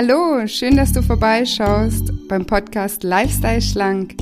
Hallo, 0.00 0.46
schön, 0.46 0.76
dass 0.76 0.92
du 0.92 1.02
vorbeischaust 1.02 2.28
beim 2.28 2.46
Podcast 2.46 3.02
Lifestyle 3.02 3.60
Schlank. 3.60 4.14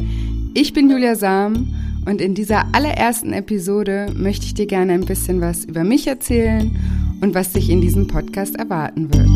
Ich 0.55 0.73
bin 0.73 0.89
Julia 0.89 1.17
Sam 1.17 1.69
und 2.07 2.23
in 2.23 2.35
dieser 2.35 2.75
allerersten 2.75 3.35
Episode 3.35 4.07
möchte 4.17 4.47
ich 4.47 4.55
dir 4.55 4.65
gerne 4.65 4.95
ein 4.95 5.05
bisschen 5.05 5.43
was 5.43 5.67
über 5.67 5.85
mich 5.85 6.07
erzählen 6.07 6.75
und 7.21 7.35
was 7.35 7.53
dich 7.53 7.69
in 7.69 7.83
diesem 7.83 8.07
Podcast 8.07 8.57
erwarten 8.57 9.13
wird. 9.13 9.36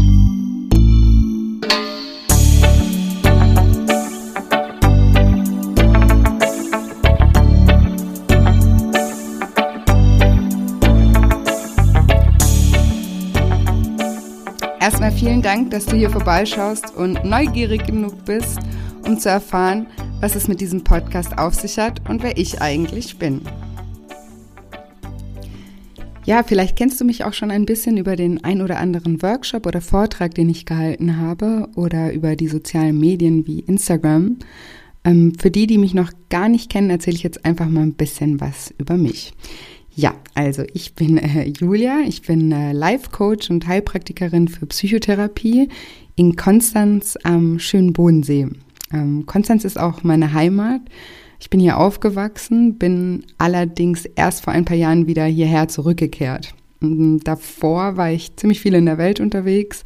Erstmal 14.80 15.12
vielen 15.12 15.42
Dank, 15.42 15.70
dass 15.72 15.84
du 15.84 15.94
hier 15.94 16.08
vorbeischaust 16.08 16.96
und 16.96 17.22
neugierig 17.22 17.84
genug 17.84 18.24
bist, 18.24 18.58
um 19.06 19.18
zu 19.18 19.28
erfahren, 19.28 19.86
was 20.20 20.34
es 20.34 20.48
mit 20.48 20.62
diesem 20.62 20.82
Podcast 20.84 21.36
auf 21.36 21.54
sich 21.54 21.78
hat 21.78 22.08
und 22.08 22.22
wer 22.22 22.38
ich 22.38 22.62
eigentlich 22.62 23.18
bin. 23.18 23.42
Ja, 26.24 26.42
vielleicht 26.42 26.76
kennst 26.76 26.98
du 26.98 27.04
mich 27.04 27.24
auch 27.24 27.34
schon 27.34 27.50
ein 27.50 27.66
bisschen 27.66 27.98
über 27.98 28.16
den 28.16 28.42
ein 28.42 28.62
oder 28.62 28.78
anderen 28.78 29.20
Workshop 29.20 29.66
oder 29.66 29.82
Vortrag, 29.82 30.34
den 30.34 30.48
ich 30.48 30.64
gehalten 30.64 31.18
habe 31.18 31.68
oder 31.76 32.10
über 32.14 32.34
die 32.34 32.48
sozialen 32.48 32.98
Medien 32.98 33.46
wie 33.46 33.60
Instagram. 33.60 34.38
Ähm, 35.04 35.34
für 35.38 35.50
die, 35.50 35.66
die 35.66 35.78
mich 35.78 35.92
noch 35.92 36.10
gar 36.30 36.48
nicht 36.48 36.70
kennen, 36.70 36.88
erzähle 36.88 37.16
ich 37.16 37.22
jetzt 37.22 37.44
einfach 37.44 37.68
mal 37.68 37.82
ein 37.82 37.94
bisschen 37.94 38.40
was 38.40 38.72
über 38.78 38.96
mich. 38.96 39.34
Ja, 40.00 40.14
also 40.32 40.62
ich 40.72 40.94
bin 40.94 41.18
äh, 41.18 41.46
Julia, 41.46 41.98
ich 42.06 42.22
bin 42.22 42.50
äh, 42.52 42.72
Life-Coach 42.72 43.50
und 43.50 43.66
Heilpraktikerin 43.66 44.48
für 44.48 44.64
Psychotherapie 44.64 45.68
in 46.16 46.36
Konstanz 46.36 47.18
am 47.22 47.58
schönen 47.58 47.92
Bodensee. 47.92 48.48
Ähm, 48.94 49.26
Konstanz 49.26 49.66
ist 49.66 49.78
auch 49.78 50.02
meine 50.02 50.32
Heimat. 50.32 50.80
Ich 51.38 51.50
bin 51.50 51.60
hier 51.60 51.76
aufgewachsen, 51.76 52.78
bin 52.78 53.26
allerdings 53.36 54.06
erst 54.06 54.42
vor 54.44 54.54
ein 54.54 54.64
paar 54.64 54.78
Jahren 54.78 55.06
wieder 55.06 55.26
hierher 55.26 55.68
zurückgekehrt. 55.68 56.54
Davor 56.80 57.98
war 57.98 58.10
ich 58.10 58.36
ziemlich 58.36 58.60
viel 58.60 58.72
in 58.72 58.86
der 58.86 58.96
Welt 58.96 59.20
unterwegs, 59.20 59.84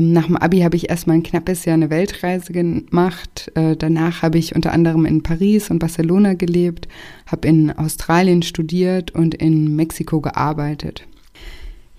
nach 0.00 0.26
dem 0.26 0.36
Abi 0.36 0.60
habe 0.60 0.76
ich 0.76 0.90
erstmal 0.90 1.16
ein 1.16 1.22
knappes 1.22 1.64
Jahr 1.64 1.74
eine 1.74 1.90
Weltreise 1.90 2.52
gemacht. 2.52 3.50
Äh, 3.54 3.76
danach 3.76 4.22
habe 4.22 4.38
ich 4.38 4.54
unter 4.54 4.72
anderem 4.72 5.06
in 5.06 5.22
Paris 5.22 5.70
und 5.70 5.78
Barcelona 5.78 6.34
gelebt, 6.34 6.88
habe 7.26 7.46
in 7.48 7.70
Australien 7.70 8.42
studiert 8.42 9.12
und 9.12 9.34
in 9.34 9.76
Mexiko 9.76 10.20
gearbeitet. 10.20 11.06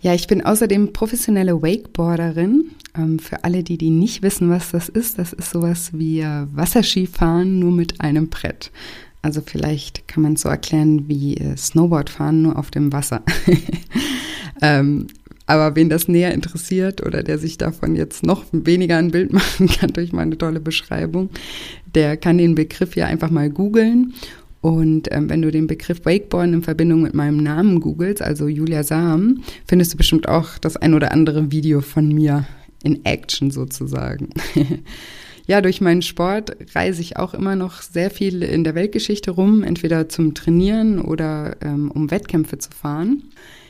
Ja, 0.02 0.14
ich 0.14 0.28
bin 0.28 0.46
außerdem 0.46 0.94
professionelle 0.94 1.62
Wakeboarderin. 1.62 2.72
Ähm, 2.96 3.20
für 3.20 3.44
alle, 3.44 3.64
die, 3.64 3.78
die 3.78 3.90
nicht 3.90 4.22
wissen, 4.22 4.50
was 4.50 4.72
das 4.72 4.90
ist, 4.90 5.18
das 5.18 5.34
ist 5.34 5.52
sowas 5.52 5.92
wie 5.94 6.20
äh, 6.20 6.46
Wasserskifahren 6.54 7.60
nur 7.60 7.72
mit 7.72 8.02
einem 8.02 8.30
Brett. 8.30 8.72
Also 9.22 9.42
vielleicht 9.46 10.08
kann 10.08 10.24
man 10.24 10.34
es 10.34 10.42
so 10.42 10.50
erklären 10.50 11.08
wie 11.08 11.36
äh, 11.38 11.58
Snowboardfahren 11.58 12.42
nur 12.42 12.58
auf 12.58 12.72
dem 12.72 12.94
Wasser. 12.94 13.24
ähm, 14.62 15.08
aber 15.48 15.76
wen 15.76 15.90
das 15.90 16.08
näher 16.08 16.34
interessiert 16.34 17.04
oder 17.04 17.24
der 17.24 17.40
sich 17.40 17.58
davon 17.58 17.96
jetzt 17.96 18.24
noch 18.24 18.46
weniger 18.52 18.98
ein 18.98 19.12
Bild 19.12 19.34
machen 19.34 19.68
kann 19.68 19.94
durch 19.94 20.12
meine 20.14 20.38
tolle 20.38 20.60
Beschreibung, 20.60 21.30
der 21.96 22.18
kann 22.18 22.38
den 22.38 22.54
Begriff 22.54 22.96
ja 22.96 23.08
einfach 23.08 23.32
mal 23.32 23.50
googeln. 23.50 24.14
Und 24.60 25.08
ähm, 25.12 25.30
wenn 25.30 25.42
du 25.42 25.52
den 25.52 25.68
Begriff 25.68 26.06
Wakeboarden 26.06 26.56
in 26.56 26.64
Verbindung 26.64 27.02
mit 27.02 27.14
meinem 27.14 27.38
Namen 27.38 27.80
googelst, 27.80 28.22
also 28.22 28.48
Julia 28.48 28.84
Sam, 28.84 29.44
findest 29.66 29.94
du 29.94 29.98
bestimmt 29.98 30.28
auch 30.28 30.58
das 30.58 30.76
ein 30.76 30.94
oder 30.94 31.12
andere 31.12 31.52
Video 31.52 31.82
von 31.82 32.10
mir 32.10 32.46
in 32.84 33.06
Action 33.06 33.50
sozusagen. 33.52 34.30
ja, 35.48 35.62
durch 35.62 35.80
meinen 35.80 36.02
Sport 36.02 36.58
reise 36.76 37.02
ich 37.02 37.18
auch 37.18 37.34
immer 37.34 37.56
noch 37.56 37.82
sehr 37.82 38.10
viel 38.10 38.44
in 38.44 38.64
der 38.64 38.76
Weltgeschichte 38.76 39.32
rum, 39.32 39.64
entweder 39.64 40.10
zum 40.10 40.34
Trainieren 40.34 41.00
oder 41.00 41.56
ähm, 41.62 41.90
um 41.92 42.12
Wettkämpfe 42.12 42.58
zu 42.58 42.72
fahren. 42.72 43.24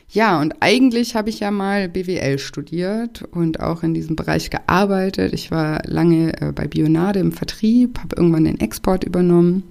Ja, 0.09 0.39
und 0.39 0.55
eigentlich 0.61 1.15
habe 1.15 1.29
ich 1.29 1.41
ja 1.41 1.51
mal 1.51 1.89
BWL 1.89 2.39
studiert 2.39 3.23
und 3.31 3.59
auch 3.59 3.83
in 3.83 3.93
diesem 3.93 4.15
Bereich 4.15 4.49
gearbeitet. 4.49 5.33
Ich 5.33 5.51
war 5.51 5.81
lange 5.85 6.41
äh, 6.41 6.51
bei 6.53 6.65
Bionade 6.67 7.19
im 7.19 7.33
Vertrieb, 7.33 7.99
habe 7.99 8.15
irgendwann 8.15 8.45
den 8.45 8.59
Export 8.59 9.03
übernommen 9.03 9.63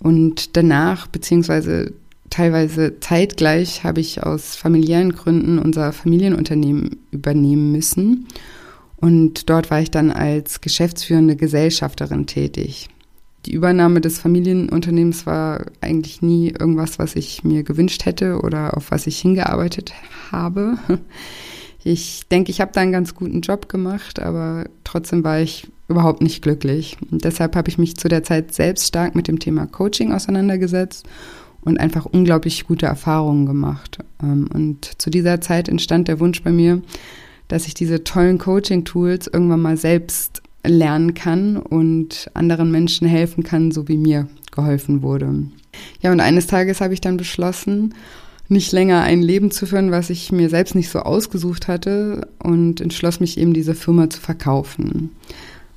und 0.00 0.56
danach, 0.56 1.08
beziehungsweise 1.08 1.92
teilweise 2.30 3.00
zeitgleich, 3.00 3.82
habe 3.82 4.00
ich 4.00 4.22
aus 4.22 4.54
familiären 4.54 5.12
Gründen 5.12 5.58
unser 5.58 5.92
Familienunternehmen 5.92 6.98
übernehmen 7.10 7.72
müssen. 7.72 8.28
Und 8.96 9.48
dort 9.48 9.70
war 9.70 9.80
ich 9.80 9.90
dann 9.90 10.10
als 10.10 10.60
geschäftsführende 10.60 11.36
Gesellschafterin 11.36 12.26
tätig 12.26 12.88
die 13.46 13.52
Übernahme 13.52 14.00
des 14.00 14.18
Familienunternehmens 14.18 15.26
war 15.26 15.66
eigentlich 15.80 16.22
nie 16.22 16.50
irgendwas, 16.50 16.98
was 16.98 17.16
ich 17.16 17.44
mir 17.44 17.62
gewünscht 17.62 18.04
hätte 18.04 18.40
oder 18.40 18.76
auf 18.76 18.90
was 18.90 19.06
ich 19.06 19.18
hingearbeitet 19.18 19.92
habe. 20.30 20.78
Ich 21.84 22.26
denke, 22.28 22.50
ich 22.50 22.60
habe 22.60 22.72
da 22.74 22.80
einen 22.80 22.92
ganz 22.92 23.14
guten 23.14 23.40
Job 23.40 23.68
gemacht, 23.68 24.20
aber 24.20 24.64
trotzdem 24.82 25.22
war 25.22 25.40
ich 25.40 25.68
überhaupt 25.86 26.20
nicht 26.20 26.42
glücklich. 26.42 26.98
Und 27.10 27.24
deshalb 27.24 27.56
habe 27.56 27.70
ich 27.70 27.78
mich 27.78 27.96
zu 27.96 28.08
der 28.08 28.24
Zeit 28.24 28.52
selbst 28.52 28.88
stark 28.88 29.14
mit 29.14 29.28
dem 29.28 29.38
Thema 29.38 29.66
Coaching 29.66 30.12
auseinandergesetzt 30.12 31.06
und 31.62 31.80
einfach 31.80 32.04
unglaublich 32.04 32.66
gute 32.66 32.86
Erfahrungen 32.86 33.46
gemacht. 33.46 33.98
Ähm, 34.22 34.48
und 34.52 35.00
zu 35.00 35.08
dieser 35.08 35.40
Zeit 35.40 35.68
entstand 35.68 36.08
der 36.08 36.20
Wunsch 36.20 36.42
bei 36.42 36.50
mir, 36.50 36.82
dass 37.46 37.66
ich 37.66 37.74
diese 37.74 38.04
tollen 38.04 38.38
Coaching-Tools 38.38 39.28
irgendwann 39.28 39.62
mal 39.62 39.76
selbst 39.76 40.42
lernen 40.64 41.14
kann 41.14 41.56
und 41.56 42.30
anderen 42.34 42.70
Menschen 42.70 43.06
helfen 43.06 43.44
kann, 43.44 43.70
so 43.70 43.88
wie 43.88 43.96
mir 43.96 44.28
geholfen 44.50 45.02
wurde. 45.02 45.46
Ja, 46.02 46.12
und 46.12 46.20
eines 46.20 46.46
Tages 46.46 46.80
habe 46.80 46.94
ich 46.94 47.00
dann 47.00 47.16
beschlossen, 47.16 47.94
nicht 48.48 48.72
länger 48.72 49.02
ein 49.02 49.22
Leben 49.22 49.50
zu 49.50 49.66
führen, 49.66 49.90
was 49.90 50.10
ich 50.10 50.32
mir 50.32 50.48
selbst 50.48 50.74
nicht 50.74 50.88
so 50.88 51.00
ausgesucht 51.00 51.68
hatte 51.68 52.28
und 52.42 52.80
entschloss 52.80 53.20
mich 53.20 53.38
eben, 53.38 53.52
diese 53.52 53.74
Firma 53.74 54.08
zu 54.08 54.20
verkaufen. 54.20 55.10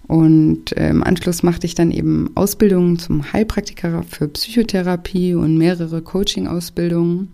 Und 0.08 0.76
äh, 0.78 0.90
im 0.90 1.04
Anschluss 1.04 1.44
machte 1.44 1.66
ich 1.66 1.76
dann 1.76 1.92
eben 1.92 2.32
Ausbildungen 2.36 2.98
zum 2.98 3.32
Heilpraktiker 3.32 4.04
für 4.04 4.28
Psychotherapie 4.28 5.36
und 5.36 5.58
mehrere 5.58 6.02
Coaching-Ausbildungen 6.02 7.30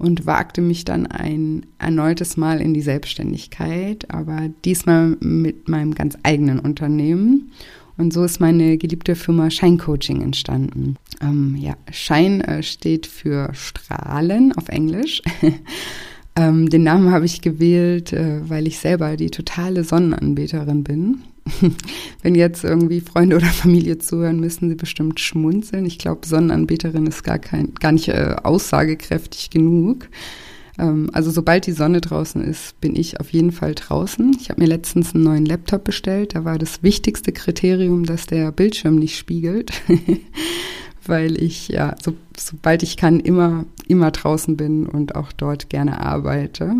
und 0.00 0.24
wagte 0.24 0.62
mich 0.62 0.86
dann 0.86 1.06
ein 1.06 1.66
erneutes 1.78 2.38
Mal 2.38 2.60
in 2.60 2.72
die 2.72 2.80
Selbstständigkeit, 2.80 4.10
aber 4.10 4.48
diesmal 4.64 5.18
mit 5.20 5.68
meinem 5.68 5.94
ganz 5.94 6.16
eigenen 6.22 6.58
Unternehmen. 6.58 7.52
Und 7.98 8.14
so 8.14 8.24
ist 8.24 8.40
meine 8.40 8.78
geliebte 8.78 9.14
Firma 9.14 9.50
Shine 9.50 9.76
Coaching 9.76 10.22
entstanden. 10.22 10.96
Ähm, 11.20 11.54
ja, 11.60 11.74
Shine 11.92 12.46
äh, 12.48 12.62
steht 12.62 13.06
für 13.06 13.50
Strahlen 13.52 14.52
auf 14.56 14.70
Englisch. 14.70 15.20
ähm, 16.36 16.70
den 16.70 16.82
Namen 16.82 17.10
habe 17.12 17.26
ich 17.26 17.42
gewählt, 17.42 18.14
äh, 18.14 18.48
weil 18.48 18.66
ich 18.66 18.78
selber 18.78 19.18
die 19.18 19.30
totale 19.30 19.84
Sonnenanbeterin 19.84 20.82
bin. 20.82 21.24
Wenn 22.22 22.34
jetzt 22.34 22.64
irgendwie 22.64 23.00
Freunde 23.00 23.36
oder 23.36 23.46
Familie 23.46 23.98
zuhören, 23.98 24.40
müssen 24.40 24.68
sie 24.68 24.74
bestimmt 24.74 25.20
schmunzeln. 25.20 25.86
Ich 25.86 25.98
glaube, 25.98 26.26
Sonnenanbeterin 26.26 27.06
ist 27.06 27.24
gar, 27.24 27.38
kein, 27.38 27.74
gar 27.74 27.92
nicht 27.92 28.08
äh, 28.08 28.36
aussagekräftig 28.42 29.50
genug. 29.50 30.08
Ähm, 30.78 31.10
also 31.12 31.30
sobald 31.30 31.66
die 31.66 31.72
Sonne 31.72 32.00
draußen 32.00 32.42
ist, 32.42 32.80
bin 32.80 32.96
ich 32.96 33.20
auf 33.20 33.30
jeden 33.30 33.52
Fall 33.52 33.74
draußen. 33.74 34.36
Ich 34.40 34.50
habe 34.50 34.60
mir 34.60 34.68
letztens 34.68 35.14
einen 35.14 35.24
neuen 35.24 35.46
Laptop 35.46 35.84
bestellt. 35.84 36.34
Da 36.34 36.44
war 36.44 36.58
das 36.58 36.82
wichtigste 36.82 37.32
Kriterium, 37.32 38.06
dass 38.06 38.26
der 38.26 38.50
Bildschirm 38.52 38.96
nicht 38.96 39.16
spiegelt. 39.16 39.72
Weil 41.06 41.42
ich 41.42 41.68
ja, 41.68 41.96
so, 42.02 42.14
sobald 42.36 42.82
ich 42.82 42.96
kann, 42.96 43.20
immer, 43.20 43.64
immer 43.88 44.10
draußen 44.10 44.56
bin 44.56 44.86
und 44.86 45.14
auch 45.14 45.32
dort 45.32 45.70
gerne 45.70 46.00
arbeite. 46.00 46.74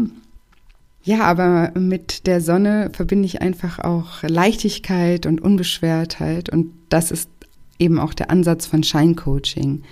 Ja, 1.02 1.22
aber 1.22 1.72
mit 1.78 2.26
der 2.26 2.40
Sonne 2.40 2.90
verbinde 2.92 3.26
ich 3.26 3.40
einfach 3.40 3.78
auch 3.78 4.22
Leichtigkeit 4.22 5.24
und 5.24 5.40
Unbeschwertheit 5.40 6.50
und 6.50 6.72
das 6.90 7.10
ist 7.10 7.30
eben 7.78 7.98
auch 7.98 8.12
der 8.12 8.30
Ansatz 8.30 8.66
von 8.66 8.82
Shine 8.82 9.14
Coaching. 9.14 9.82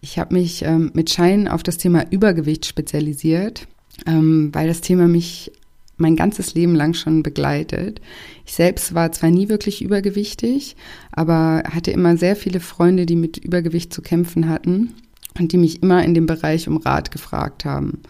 Ich 0.00 0.18
habe 0.18 0.34
mich 0.34 0.64
ähm, 0.64 0.90
mit 0.94 1.10
Shine 1.10 1.52
auf 1.52 1.62
das 1.62 1.78
Thema 1.78 2.04
Übergewicht 2.10 2.66
spezialisiert, 2.66 3.66
ähm, 4.06 4.50
weil 4.52 4.68
das 4.68 4.82
Thema 4.82 5.08
mich 5.08 5.50
mein 5.96 6.14
ganzes 6.14 6.54
Leben 6.54 6.74
lang 6.74 6.94
schon 6.94 7.22
begleitet. 7.22 8.00
Ich 8.46 8.54
selbst 8.54 8.94
war 8.94 9.10
zwar 9.10 9.30
nie 9.30 9.48
wirklich 9.48 9.82
übergewichtig, 9.82 10.76
aber 11.10 11.64
hatte 11.68 11.90
immer 11.90 12.16
sehr 12.16 12.36
viele 12.36 12.60
Freunde, 12.60 13.06
die 13.06 13.16
mit 13.16 13.38
Übergewicht 13.38 13.92
zu 13.92 14.00
kämpfen 14.00 14.48
hatten 14.48 14.94
und 15.38 15.52
die 15.52 15.56
mich 15.56 15.82
immer 15.82 16.04
in 16.04 16.14
dem 16.14 16.26
Bereich 16.26 16.68
um 16.68 16.76
Rat 16.76 17.10
gefragt 17.10 17.64
haben. 17.64 18.00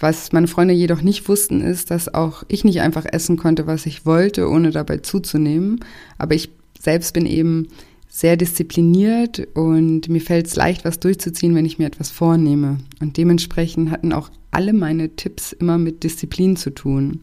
Was 0.00 0.32
meine 0.32 0.48
Freunde 0.48 0.72
jedoch 0.72 1.02
nicht 1.02 1.28
wussten, 1.28 1.60
ist, 1.60 1.90
dass 1.90 2.12
auch 2.12 2.42
ich 2.48 2.64
nicht 2.64 2.80
einfach 2.80 3.04
essen 3.04 3.36
konnte, 3.36 3.66
was 3.66 3.84
ich 3.84 4.06
wollte, 4.06 4.48
ohne 4.48 4.70
dabei 4.70 4.98
zuzunehmen. 4.98 5.80
Aber 6.16 6.34
ich 6.34 6.48
selbst 6.80 7.12
bin 7.12 7.26
eben 7.26 7.68
sehr 8.08 8.38
diszipliniert 8.38 9.46
und 9.54 10.08
mir 10.08 10.22
fällt 10.22 10.46
es 10.46 10.56
leicht, 10.56 10.86
was 10.86 11.00
durchzuziehen, 11.00 11.54
wenn 11.54 11.66
ich 11.66 11.78
mir 11.78 11.86
etwas 11.86 12.10
vornehme. 12.10 12.78
Und 13.00 13.18
dementsprechend 13.18 13.90
hatten 13.90 14.14
auch 14.14 14.30
alle 14.50 14.72
meine 14.72 15.10
Tipps 15.16 15.52
immer 15.52 15.76
mit 15.76 16.02
Disziplin 16.02 16.56
zu 16.56 16.70
tun. 16.70 17.20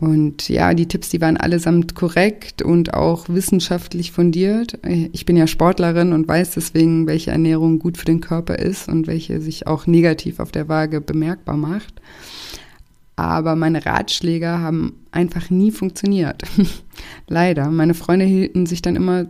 Und 0.00 0.48
ja, 0.48 0.72
die 0.72 0.88
Tipps, 0.88 1.10
die 1.10 1.20
waren 1.20 1.36
allesamt 1.36 1.94
korrekt 1.94 2.62
und 2.62 2.94
auch 2.94 3.28
wissenschaftlich 3.28 4.12
fundiert. 4.12 4.78
Ich 5.12 5.26
bin 5.26 5.36
ja 5.36 5.46
Sportlerin 5.46 6.14
und 6.14 6.26
weiß 6.26 6.52
deswegen, 6.52 7.06
welche 7.06 7.32
Ernährung 7.32 7.78
gut 7.78 7.98
für 7.98 8.06
den 8.06 8.22
Körper 8.22 8.58
ist 8.58 8.88
und 8.88 9.06
welche 9.06 9.42
sich 9.42 9.66
auch 9.66 9.86
negativ 9.86 10.40
auf 10.40 10.52
der 10.52 10.70
Waage 10.70 11.02
bemerkbar 11.02 11.58
macht. 11.58 12.00
Aber 13.16 13.56
meine 13.56 13.84
Ratschläge 13.84 14.48
haben 14.48 14.94
einfach 15.12 15.50
nie 15.50 15.70
funktioniert. 15.70 16.44
Leider. 17.28 17.70
Meine 17.70 17.92
Freunde 17.92 18.24
hielten 18.24 18.64
sich 18.64 18.80
dann 18.80 18.96
immer 18.96 19.26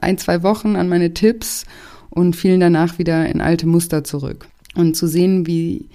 ein, 0.00 0.16
zwei 0.16 0.42
Wochen 0.42 0.76
an 0.76 0.88
meine 0.88 1.12
Tipps 1.12 1.66
und 2.08 2.34
fielen 2.34 2.60
danach 2.60 2.98
wieder 2.98 3.28
in 3.28 3.42
alte 3.42 3.66
Muster 3.66 4.04
zurück. 4.04 4.48
Und 4.74 4.96
zu 4.96 5.06
sehen, 5.06 5.46
wie 5.46 5.90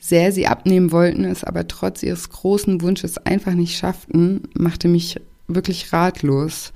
sehr 0.00 0.32
sie 0.32 0.46
abnehmen 0.46 0.90
wollten, 0.90 1.24
es 1.24 1.44
aber 1.44 1.68
trotz 1.68 2.02
ihres 2.02 2.30
großen 2.30 2.80
Wunsches 2.80 3.18
einfach 3.18 3.52
nicht 3.52 3.76
schafften, 3.76 4.48
machte 4.54 4.88
mich 4.88 5.20
wirklich 5.46 5.92
ratlos. 5.92 6.72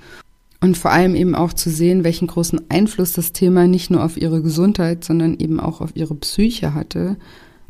Und 0.60 0.78
vor 0.78 0.92
allem 0.92 1.14
eben 1.14 1.34
auch 1.34 1.52
zu 1.52 1.70
sehen, 1.70 2.04
welchen 2.04 2.26
großen 2.26 2.70
Einfluss 2.70 3.12
das 3.12 3.32
Thema 3.32 3.66
nicht 3.66 3.90
nur 3.90 4.04
auf 4.04 4.16
ihre 4.16 4.42
Gesundheit, 4.42 5.04
sondern 5.04 5.38
eben 5.38 5.58
auch 5.58 5.80
auf 5.80 5.96
ihre 5.96 6.14
Psyche 6.14 6.74
hatte, 6.74 7.16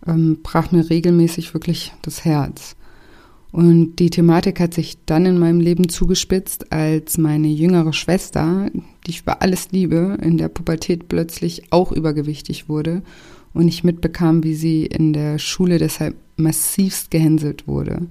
ähm, 0.07 0.39
brach 0.43 0.71
mir 0.71 0.91
regelmäßig 0.91 1.55
wirklich 1.55 1.93
das 2.03 2.25
Herz. 2.25 2.77
Und 3.51 3.97
die 4.01 4.11
Thematik 4.11 4.59
hat 4.59 4.75
sich 4.75 4.99
dann 5.07 5.27
in 5.27 5.39
meinem 5.39 5.61
Leben 5.61 5.89
zugespitzt, 5.89 6.73
als 6.73 7.19
meine 7.19 7.49
jüngere 7.49 7.93
Schwester, 7.93 8.69
die 9.07 9.11
ich 9.11 9.21
über 9.21 9.43
alles 9.43 9.71
liebe, 9.71 10.19
in 10.21 10.39
der 10.39 10.49
Pubertät 10.49 11.09
plötzlich 11.09 11.73
auch 11.73 11.93
übergewichtig 11.93 12.69
wurde 12.69 13.03
und 13.55 13.69
ich 13.69 13.85
mitbekam, 13.85 14.43
wie 14.45 14.55
sie 14.55 14.85
in 14.85 15.13
der 15.13 15.39
Schule 15.39 15.79
deshalb 15.79 16.17
massivst 16.37 17.11
gehänselt 17.11 17.67
wurde. 17.67 18.09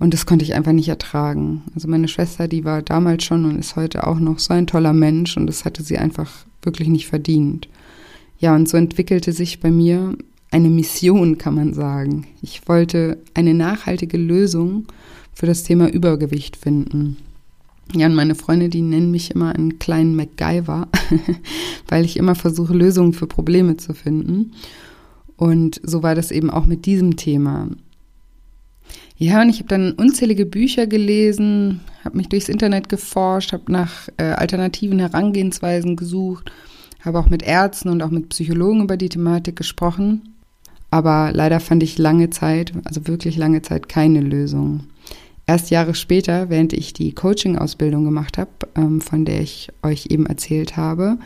Und 0.00 0.12
das 0.12 0.26
konnte 0.26 0.44
ich 0.44 0.54
einfach 0.54 0.72
nicht 0.72 0.88
ertragen. 0.88 1.62
Also 1.74 1.86
meine 1.88 2.08
Schwester, 2.08 2.48
die 2.48 2.64
war 2.64 2.82
damals 2.82 3.24
schon 3.24 3.44
und 3.44 3.58
ist 3.58 3.76
heute 3.76 4.06
auch 4.06 4.18
noch 4.18 4.38
so 4.38 4.52
ein 4.52 4.66
toller 4.66 4.92
Mensch 4.92 5.36
und 5.36 5.46
das 5.46 5.64
hatte 5.64 5.82
sie 5.82 5.98
einfach 5.98 6.30
wirklich 6.62 6.88
nicht 6.88 7.06
verdient. 7.06 7.68
Ja, 8.38 8.54
und 8.54 8.68
so 8.68 8.76
entwickelte 8.76 9.32
sich 9.32 9.60
bei 9.60 9.70
mir 9.70 10.16
eine 10.50 10.68
Mission, 10.68 11.38
kann 11.38 11.54
man 11.54 11.74
sagen. 11.74 12.26
Ich 12.42 12.66
wollte 12.68 13.18
eine 13.34 13.54
nachhaltige 13.54 14.16
Lösung 14.16 14.86
für 15.32 15.46
das 15.46 15.62
Thema 15.62 15.88
Übergewicht 15.88 16.56
finden. 16.56 17.16
Ja, 17.92 18.06
und 18.06 18.14
meine 18.14 18.34
Freunde, 18.34 18.68
die 18.68 18.82
nennen 18.82 19.10
mich 19.10 19.30
immer 19.30 19.54
einen 19.54 19.78
kleinen 19.78 20.16
MacGyver, 20.16 20.88
weil 21.88 22.04
ich 22.04 22.16
immer 22.16 22.34
versuche, 22.34 22.74
Lösungen 22.74 23.12
für 23.12 23.26
Probleme 23.26 23.76
zu 23.76 23.94
finden. 23.94 24.52
Und 25.36 25.80
so 25.82 26.02
war 26.02 26.14
das 26.14 26.30
eben 26.30 26.50
auch 26.50 26.66
mit 26.66 26.86
diesem 26.86 27.16
Thema. 27.16 27.68
Ja, 29.16 29.42
und 29.42 29.48
ich 29.48 29.58
habe 29.58 29.68
dann 29.68 29.92
unzählige 29.92 30.44
Bücher 30.44 30.86
gelesen, 30.86 31.80
habe 32.04 32.16
mich 32.16 32.28
durchs 32.28 32.48
Internet 32.48 32.88
geforscht, 32.88 33.52
habe 33.52 33.70
nach 33.70 34.08
äh, 34.16 34.24
alternativen 34.24 34.98
Herangehensweisen 34.98 35.94
gesucht, 35.94 36.50
habe 37.00 37.18
auch 37.18 37.30
mit 37.30 37.42
Ärzten 37.42 37.90
und 37.90 38.02
auch 38.02 38.10
mit 38.10 38.30
Psychologen 38.30 38.82
über 38.82 38.96
die 38.96 39.08
Thematik 39.08 39.56
gesprochen. 39.56 40.34
Aber 40.90 41.30
leider 41.32 41.60
fand 41.60 41.82
ich 41.82 41.98
lange 41.98 42.30
Zeit, 42.30 42.72
also 42.84 43.06
wirklich 43.06 43.36
lange 43.36 43.62
Zeit, 43.62 43.88
keine 43.88 44.20
Lösung. 44.20 44.84
Erst 45.46 45.70
Jahre 45.70 45.94
später, 45.94 46.48
während 46.48 46.72
ich 46.72 46.92
die 46.92 47.12
Coaching-Ausbildung 47.12 48.04
gemacht 48.04 48.38
habe, 48.38 48.50
ähm, 48.74 49.00
von 49.00 49.24
der 49.24 49.40
ich 49.40 49.68
euch 49.82 50.06
eben 50.10 50.26
erzählt 50.26 50.76
habe, 50.76 51.18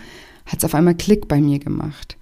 hat 0.47 0.59
es 0.59 0.65
auf 0.65 0.75
einmal 0.75 0.97
Klick 0.97 1.29
bei 1.29 1.41
mir 1.41 1.59
gemacht. 1.59 2.17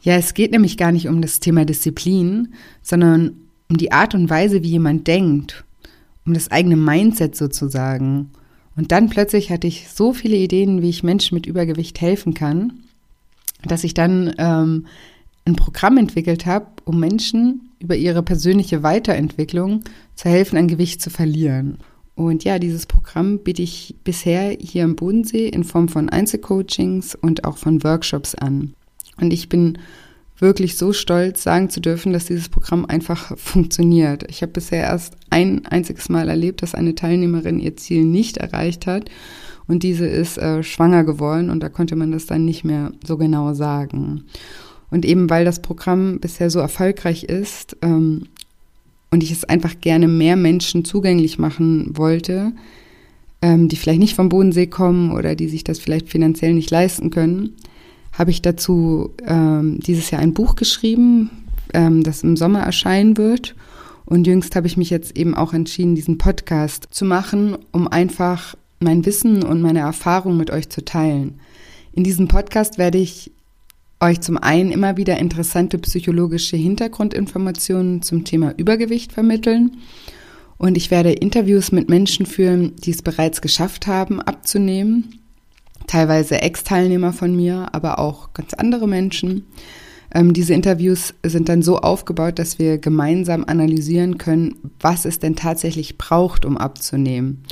Ja, 0.00 0.16
es 0.16 0.32
geht 0.32 0.52
nämlich 0.52 0.76
gar 0.76 0.92
nicht 0.92 1.08
um 1.08 1.20
das 1.20 1.40
Thema 1.40 1.64
Disziplin, 1.64 2.54
sondern 2.82 3.36
um 3.68 3.76
die 3.76 3.92
Art 3.92 4.14
und 4.14 4.30
Weise, 4.30 4.62
wie 4.62 4.70
jemand 4.70 5.06
denkt, 5.06 5.64
um 6.24 6.32
das 6.32 6.50
eigene 6.50 6.76
Mindset 6.76 7.36
sozusagen. 7.36 8.30
Und 8.76 8.92
dann 8.92 9.10
plötzlich 9.10 9.50
hatte 9.50 9.66
ich 9.66 9.88
so 9.88 10.12
viele 10.12 10.36
Ideen, 10.36 10.80
wie 10.80 10.88
ich 10.88 11.02
Menschen 11.02 11.34
mit 11.34 11.46
Übergewicht 11.46 12.00
helfen 12.00 12.32
kann, 12.32 12.84
dass 13.64 13.84
ich 13.84 13.92
dann 13.92 14.34
ähm, 14.38 14.86
ein 15.48 15.56
Programm 15.56 15.96
entwickelt 15.96 16.46
habe, 16.46 16.66
um 16.84 17.00
Menschen 17.00 17.70
über 17.80 17.96
ihre 17.96 18.22
persönliche 18.22 18.82
Weiterentwicklung 18.82 19.82
zu 20.14 20.28
helfen, 20.28 20.58
an 20.58 20.68
Gewicht 20.68 21.00
zu 21.00 21.10
verlieren. 21.10 21.78
Und 22.14 22.44
ja, 22.44 22.58
dieses 22.58 22.86
Programm 22.86 23.38
biete 23.38 23.62
ich 23.62 23.94
bisher 24.04 24.56
hier 24.58 24.84
am 24.84 24.96
Bodensee 24.96 25.48
in 25.48 25.64
Form 25.64 25.88
von 25.88 26.08
Einzelcoachings 26.08 27.14
und 27.14 27.44
auch 27.44 27.58
von 27.58 27.82
Workshops 27.84 28.34
an. 28.34 28.74
Und 29.20 29.32
ich 29.32 29.48
bin 29.48 29.78
wirklich 30.36 30.76
so 30.76 30.92
stolz, 30.92 31.42
sagen 31.42 31.70
zu 31.70 31.80
dürfen, 31.80 32.12
dass 32.12 32.26
dieses 32.26 32.48
Programm 32.48 32.84
einfach 32.86 33.36
funktioniert. 33.38 34.24
Ich 34.28 34.42
habe 34.42 34.52
bisher 34.52 34.82
erst 34.82 35.14
ein 35.30 35.66
einziges 35.66 36.08
Mal 36.08 36.28
erlebt, 36.28 36.62
dass 36.62 36.74
eine 36.74 36.94
Teilnehmerin 36.94 37.60
ihr 37.60 37.76
Ziel 37.76 38.04
nicht 38.04 38.36
erreicht 38.36 38.86
hat 38.86 39.10
und 39.68 39.82
diese 39.82 40.06
ist 40.06 40.38
äh, 40.38 40.62
schwanger 40.62 41.04
geworden 41.04 41.50
und 41.50 41.60
da 41.60 41.68
konnte 41.68 41.94
man 41.94 42.10
das 42.10 42.26
dann 42.26 42.44
nicht 42.44 42.64
mehr 42.64 42.92
so 43.06 43.16
genau 43.16 43.54
sagen. 43.54 44.24
Und 44.90 45.04
eben 45.04 45.28
weil 45.28 45.44
das 45.44 45.60
Programm 45.60 46.18
bisher 46.18 46.50
so 46.50 46.60
erfolgreich 46.60 47.24
ist 47.24 47.76
ähm, 47.82 48.26
und 49.10 49.22
ich 49.22 49.30
es 49.30 49.44
einfach 49.44 49.80
gerne 49.80 50.08
mehr 50.08 50.36
Menschen 50.36 50.84
zugänglich 50.84 51.38
machen 51.38 51.96
wollte, 51.96 52.52
ähm, 53.42 53.68
die 53.68 53.76
vielleicht 53.76 54.00
nicht 54.00 54.16
vom 54.16 54.28
Bodensee 54.28 54.66
kommen 54.66 55.12
oder 55.12 55.34
die 55.34 55.48
sich 55.48 55.64
das 55.64 55.78
vielleicht 55.78 56.08
finanziell 56.08 56.54
nicht 56.54 56.70
leisten 56.70 57.10
können, 57.10 57.54
habe 58.12 58.30
ich 58.30 58.42
dazu 58.42 59.10
ähm, 59.26 59.78
dieses 59.80 60.10
Jahr 60.10 60.20
ein 60.20 60.34
Buch 60.34 60.56
geschrieben, 60.56 61.30
ähm, 61.74 62.02
das 62.02 62.22
im 62.22 62.36
Sommer 62.36 62.60
erscheinen 62.60 63.16
wird. 63.16 63.54
Und 64.06 64.26
jüngst 64.26 64.56
habe 64.56 64.66
ich 64.66 64.78
mich 64.78 64.88
jetzt 64.88 65.16
eben 65.18 65.34
auch 65.34 65.52
entschieden, 65.52 65.94
diesen 65.94 66.16
Podcast 66.16 66.88
zu 66.90 67.04
machen, 67.04 67.58
um 67.72 67.86
einfach 67.88 68.56
mein 68.80 69.04
Wissen 69.04 69.42
und 69.42 69.60
meine 69.60 69.80
Erfahrung 69.80 70.36
mit 70.36 70.50
euch 70.50 70.70
zu 70.70 70.84
teilen. 70.84 71.34
In 71.92 72.04
diesem 72.04 72.26
Podcast 72.26 72.78
werde 72.78 72.98
ich 72.98 73.30
euch 74.00 74.20
zum 74.20 74.38
einen 74.38 74.70
immer 74.70 74.96
wieder 74.96 75.18
interessante 75.18 75.78
psychologische 75.78 76.56
Hintergrundinformationen 76.56 78.02
zum 78.02 78.24
Thema 78.24 78.54
Übergewicht 78.56 79.12
vermitteln. 79.12 79.78
Und 80.56 80.76
ich 80.76 80.90
werde 80.90 81.12
Interviews 81.12 81.72
mit 81.72 81.88
Menschen 81.88 82.26
führen, 82.26 82.74
die 82.76 82.90
es 82.90 83.02
bereits 83.02 83.40
geschafft 83.40 83.86
haben, 83.86 84.20
abzunehmen. 84.20 85.20
Teilweise 85.86 86.42
Ex-Teilnehmer 86.42 87.12
von 87.12 87.34
mir, 87.34 87.68
aber 87.72 87.98
auch 87.98 88.32
ganz 88.34 88.54
andere 88.54 88.86
Menschen. 88.88 89.46
Ähm, 90.14 90.32
diese 90.32 90.54
Interviews 90.54 91.14
sind 91.24 91.48
dann 91.48 91.62
so 91.62 91.78
aufgebaut, 91.78 92.38
dass 92.38 92.58
wir 92.58 92.78
gemeinsam 92.78 93.44
analysieren 93.46 94.18
können, 94.18 94.56
was 94.80 95.04
es 95.04 95.18
denn 95.18 95.36
tatsächlich 95.36 95.98
braucht, 95.98 96.44
um 96.44 96.56
abzunehmen 96.56 97.44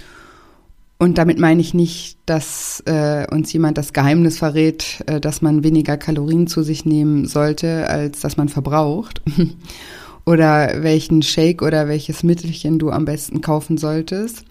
und 0.99 1.19
damit 1.19 1.39
meine 1.39 1.61
ich 1.61 1.75
nicht, 1.75 2.19
dass 2.25 2.83
äh, 2.87 3.27
uns 3.31 3.53
jemand 3.53 3.77
das 3.77 3.93
Geheimnis 3.93 4.39
verrät, 4.39 5.05
äh, 5.07 5.21
dass 5.21 5.43
man 5.43 5.63
weniger 5.63 5.97
Kalorien 5.97 6.47
zu 6.47 6.63
sich 6.63 6.85
nehmen 6.85 7.27
sollte, 7.27 7.89
als 7.89 8.21
dass 8.21 8.37
man 8.37 8.49
verbraucht. 8.49 9.21
oder 10.27 10.83
welchen 10.83 11.23
Shake 11.23 11.63
oder 11.63 11.87
welches 11.87 12.23
Mittelchen 12.23 12.79
du 12.79 12.91
am 12.91 13.05
besten 13.05 13.41
kaufen 13.41 13.79
solltest. 13.79 14.45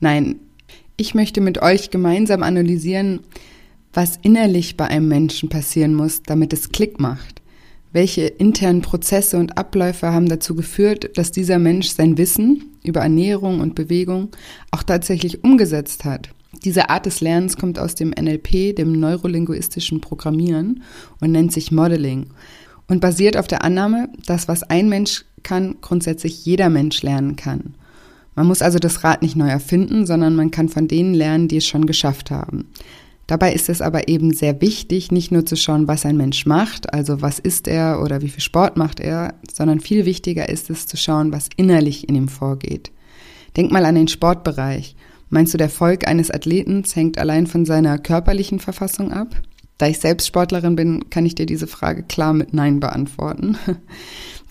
Nein, 0.00 0.36
ich 0.96 1.14
möchte 1.14 1.40
mit 1.40 1.62
euch 1.62 1.90
gemeinsam 1.90 2.42
analysieren, 2.42 3.20
was 3.92 4.18
innerlich 4.22 4.76
bei 4.76 4.86
einem 4.86 5.08
Menschen 5.08 5.48
passieren 5.48 5.94
muss, 5.94 6.22
damit 6.22 6.52
es 6.52 6.70
Klick 6.70 7.00
macht. 7.00 7.40
Welche 7.94 8.22
internen 8.22 8.82
Prozesse 8.82 9.38
und 9.38 9.56
Abläufe 9.56 10.10
haben 10.10 10.28
dazu 10.28 10.56
geführt, 10.56 11.16
dass 11.16 11.30
dieser 11.30 11.60
Mensch 11.60 11.90
sein 11.90 12.18
Wissen 12.18 12.76
über 12.82 13.02
Ernährung 13.02 13.60
und 13.60 13.76
Bewegung 13.76 14.30
auch 14.72 14.82
tatsächlich 14.82 15.44
umgesetzt 15.44 16.04
hat? 16.04 16.30
Diese 16.64 16.90
Art 16.90 17.06
des 17.06 17.20
Lernens 17.20 17.56
kommt 17.56 17.78
aus 17.78 17.94
dem 17.94 18.10
NLP, 18.10 18.74
dem 18.74 18.98
neurolinguistischen 18.98 20.00
Programmieren 20.00 20.82
und 21.20 21.30
nennt 21.30 21.52
sich 21.52 21.70
Modeling 21.70 22.26
und 22.88 23.00
basiert 23.00 23.36
auf 23.36 23.46
der 23.46 23.62
Annahme, 23.62 24.08
dass 24.26 24.48
was 24.48 24.64
ein 24.64 24.88
Mensch 24.88 25.24
kann, 25.44 25.76
grundsätzlich 25.80 26.44
jeder 26.44 26.70
Mensch 26.70 27.00
lernen 27.02 27.36
kann. 27.36 27.74
Man 28.34 28.48
muss 28.48 28.60
also 28.60 28.80
das 28.80 29.04
Rad 29.04 29.22
nicht 29.22 29.36
neu 29.36 29.48
erfinden, 29.48 30.04
sondern 30.04 30.34
man 30.34 30.50
kann 30.50 30.68
von 30.68 30.88
denen 30.88 31.14
lernen, 31.14 31.46
die 31.46 31.58
es 31.58 31.66
schon 31.66 31.86
geschafft 31.86 32.32
haben. 32.32 32.66
Dabei 33.26 33.54
ist 33.54 33.68
es 33.68 33.80
aber 33.80 34.08
eben 34.08 34.34
sehr 34.34 34.60
wichtig, 34.60 35.10
nicht 35.10 35.32
nur 35.32 35.46
zu 35.46 35.56
schauen, 35.56 35.88
was 35.88 36.04
ein 36.04 36.16
Mensch 36.16 36.44
macht, 36.44 36.92
also 36.92 37.22
was 37.22 37.38
ist 37.38 37.68
er 37.68 38.02
oder 38.02 38.20
wie 38.20 38.28
viel 38.28 38.42
Sport 38.42 38.76
macht 38.76 39.00
er, 39.00 39.34
sondern 39.50 39.80
viel 39.80 40.04
wichtiger 40.04 40.48
ist 40.48 40.68
es 40.68 40.86
zu 40.86 40.96
schauen, 40.96 41.32
was 41.32 41.48
innerlich 41.56 42.08
in 42.08 42.14
ihm 42.14 42.28
vorgeht. 42.28 42.90
Denk 43.56 43.72
mal 43.72 43.86
an 43.86 43.94
den 43.94 44.08
Sportbereich. 44.08 44.94
Meinst 45.30 45.54
du, 45.54 45.58
der 45.58 45.68
Erfolg 45.68 46.06
eines 46.06 46.30
Athleten 46.30 46.84
hängt 46.92 47.18
allein 47.18 47.46
von 47.46 47.64
seiner 47.64 47.98
körperlichen 47.98 48.60
Verfassung 48.60 49.12
ab? 49.12 49.34
Da 49.78 49.88
ich 49.88 49.98
selbst 49.98 50.26
Sportlerin 50.26 50.76
bin, 50.76 51.10
kann 51.10 51.26
ich 51.26 51.34
dir 51.34 51.46
diese 51.46 51.66
Frage 51.66 52.04
klar 52.04 52.32
mit 52.32 52.54
Nein 52.54 52.78
beantworten. 52.78 53.56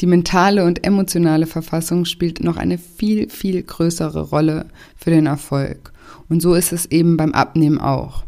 Die 0.01 0.07
mentale 0.07 0.65
und 0.65 0.85
emotionale 0.85 1.45
Verfassung 1.45 2.05
spielt 2.05 2.43
noch 2.43 2.57
eine 2.57 2.77
viel, 2.77 3.29
viel 3.29 3.61
größere 3.61 4.29
Rolle 4.29 4.65
für 4.97 5.11
den 5.11 5.27
Erfolg. 5.27 5.93
Und 6.29 6.41
so 6.41 6.55
ist 6.55 6.73
es 6.73 6.87
eben 6.87 7.15
beim 7.15 7.31
Abnehmen 7.31 7.79
auch. 7.79 8.23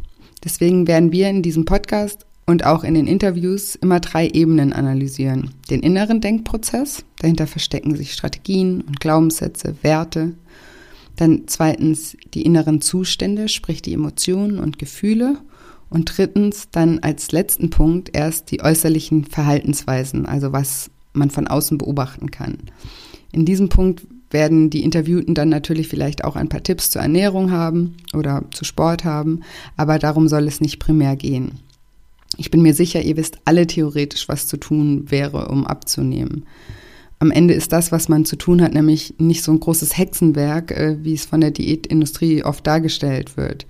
Deswegen 0.46 0.88
werden 0.88 1.12
wir 1.12 1.28
in 1.28 1.42
diesem 1.42 1.66
Podcast 1.66 2.26
und 2.46 2.66
auch 2.66 2.84
in 2.84 2.94
den 2.94 3.08
Interviews 3.08 3.74
immer 3.76 4.00
drei 4.00 4.28
Ebenen 4.28 4.72
analysieren. 4.72 5.50
Den 5.72 5.82
inneren 5.82 6.22
Denkprozess, 6.22 7.04
dahinter 7.20 7.48
verstecken 7.48 7.96
sich 7.96 8.14
Strategien 8.14 8.82
und 8.82 9.00
Glaubenssätze, 9.00 9.76
Werte. 9.82 10.36
Dann 11.16 11.44
zweitens 11.48 12.16
die 12.36 12.44
inneren 12.44 12.82
Zustände, 12.82 13.50
sprich 13.50 13.82
die 13.82 13.94
Emotionen 13.94 14.60
und 14.60 14.78
Gefühle. 14.78 15.38
Und 15.90 16.18
drittens 16.18 16.70
dann 16.72 17.00
als 17.00 17.32
letzten 17.32 17.70
Punkt 17.70 18.16
erst 18.16 18.52
die 18.52 18.62
äußerlichen 18.62 19.24
Verhaltensweisen, 19.24 20.26
also 20.26 20.52
was 20.52 20.92
man 21.14 21.32
von 21.32 21.48
außen 21.48 21.78
beobachten 21.78 22.32
kann. 22.32 22.58
In 23.32 23.46
diesem 23.46 23.70
Punkt 23.70 24.06
werden 24.32 24.70
die 24.70 24.84
Interviewten 24.84 25.36
dann 25.36 25.50
natürlich 25.50 25.88
vielleicht 25.88 26.24
auch 26.24 26.36
ein 26.36 26.50
paar 26.50 26.64
Tipps 26.64 26.90
zur 26.90 27.02
Ernährung 27.02 27.52
haben 27.52 27.96
oder 28.14 28.44
zu 28.52 28.66
Sport 28.66 29.04
haben, 29.04 29.42
aber 29.78 30.00
darum 30.00 30.28
soll 30.28 30.48
es 30.48 30.62
nicht 30.62 30.80
primär 30.80 31.16
gehen. 31.16 31.60
Ich 32.38 32.52
bin 32.52 32.62
mir 32.62 32.74
sicher, 32.74 33.02
ihr 33.02 33.18
wisst 33.18 33.40
alle 33.46 33.68
theoretisch, 33.68 34.28
was 34.28 34.48
zu 34.48 34.58
tun 34.58 35.10
wäre, 35.10 35.48
um 35.48 35.66
abzunehmen. 35.66 36.46
Am 37.20 37.32
Ende 37.32 37.54
ist 37.54 37.72
das, 37.72 37.92
was 37.92 38.10
man 38.10 38.26
zu 38.26 38.36
tun 38.36 38.62
hat, 38.62 38.74
nämlich 38.74 39.16
nicht 39.20 39.42
so 39.42 39.52
ein 39.52 39.60
großes 39.60 39.98
Hexenwerk, 39.98 40.72
äh, 40.72 40.98
wie 41.02 41.14
es 41.14 41.26
von 41.26 41.40
der 41.40 41.52
Diätindustrie 41.52 42.44
oft 42.44 42.68
dargestellt 42.68 43.38
wird. 43.38 43.66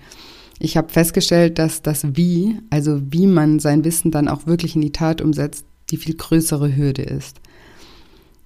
Ich 0.57 0.77
habe 0.77 0.89
festgestellt, 0.89 1.59
dass 1.59 1.81
das 1.81 2.15
Wie, 2.15 2.59
also 2.69 3.01
wie 3.11 3.27
man 3.27 3.59
sein 3.59 3.83
Wissen 3.83 4.09
dann 4.09 4.27
auch 4.27 4.47
wirklich 4.47 4.75
in 4.75 4.81
die 4.81 4.91
Tat 4.91 5.21
umsetzt, 5.21 5.65
die 5.91 5.97
viel 5.97 6.15
größere 6.15 6.75
Hürde 6.75 7.03
ist. 7.03 7.39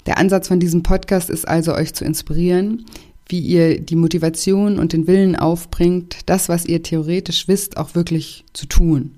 Der 0.06 0.18
Ansatz 0.18 0.48
von 0.48 0.60
diesem 0.60 0.84
Podcast 0.84 1.30
ist 1.30 1.48
also, 1.48 1.74
euch 1.74 1.94
zu 1.94 2.06
inspirieren, 2.06 2.86
wie 3.28 3.40
ihr 3.40 3.80
die 3.80 3.96
Motivation 3.96 4.80
und 4.80 4.94
den 4.94 5.08
Willen 5.08 5.36
aufbringt, 5.36 6.18
das, 6.26 6.50
was 6.50 6.66
ihr 6.66 6.82
theoretisch 6.82 7.48
wisst, 7.48 7.78
auch 7.78 7.96
wirklich 7.96 8.44
zu 8.54 8.66
tun. 8.66 9.16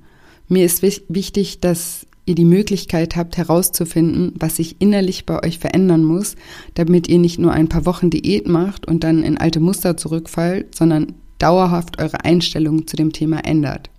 Mir 0.50 0.65
ist 0.65 0.81
wichtig, 0.81 1.61
dass 1.61 2.05
ihr 2.25 2.35
die 2.35 2.45
Möglichkeit 2.45 3.15
habt 3.15 3.38
herauszufinden, 3.38 4.33
was 4.38 4.57
sich 4.57 4.75
innerlich 4.79 5.25
bei 5.25 5.41
euch 5.43 5.59
verändern 5.59 6.03
muss, 6.03 6.35
damit 6.73 7.07
ihr 7.07 7.19
nicht 7.19 7.39
nur 7.39 7.53
ein 7.53 7.69
paar 7.69 7.85
Wochen 7.85 8.09
Diät 8.09 8.47
macht 8.47 8.85
und 8.85 9.03
dann 9.03 9.23
in 9.23 9.38
alte 9.38 9.59
Muster 9.59 9.97
zurückfallt, 9.97 10.75
sondern 10.75 11.13
dauerhaft 11.39 12.01
eure 12.01 12.23
Einstellung 12.25 12.85
zu 12.85 12.95
dem 12.95 13.13
Thema 13.13 13.39
ändert. 13.45 13.89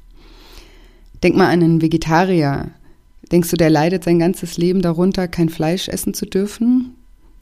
Denk 1.23 1.37
mal 1.37 1.47
an 1.47 1.63
einen 1.63 1.83
Vegetarier. 1.83 2.71
Denkst 3.33 3.51
du, 3.51 3.57
der 3.57 3.71
leidet 3.71 4.05
sein 4.05 4.19
ganzes 4.19 4.59
Leben 4.59 4.83
darunter, 4.83 5.27
kein 5.27 5.49
Fleisch 5.49 5.89
essen 5.89 6.13
zu 6.13 6.27
dürfen? 6.27 6.95